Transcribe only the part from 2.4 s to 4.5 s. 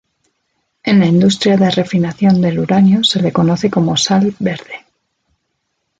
del uranio se le conoce como sal